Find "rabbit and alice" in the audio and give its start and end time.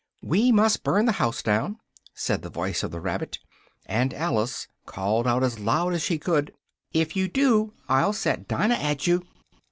2.99-4.67